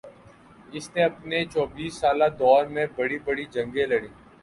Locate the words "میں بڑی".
2.73-3.17